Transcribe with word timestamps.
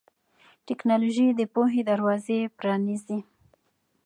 ټیکنالوژي 0.67 1.27
د 1.35 1.41
پوهې 1.53 1.81
دروازې 1.91 2.39
پرانیزي. 2.57 3.19